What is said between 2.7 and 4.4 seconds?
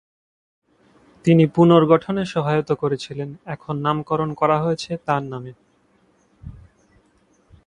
করেছিলেন, এখন নামকরণ